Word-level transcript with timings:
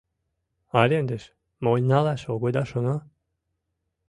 —Арендыш 0.81 1.23
монь 1.63 1.87
налаш 1.91 2.21
огыда 2.33 2.63
шоно? 2.71 2.95